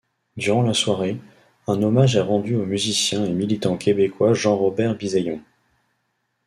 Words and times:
Durant 0.35 0.63
la 0.63 0.73
soirée, 0.73 1.17
un 1.67 1.83
hommage 1.83 2.15
est 2.15 2.21
rendu 2.21 2.55
au 2.55 2.65
musicien 2.65 3.23
et 3.23 3.29
militant 3.33 3.77
québécois 3.77 4.33
Jean-Robert 4.33 4.95
Bisaillon. 4.95 5.41